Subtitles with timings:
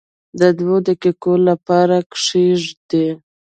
[0.39, 3.09] د دوو دقیقو لپاره یې کښېږدئ.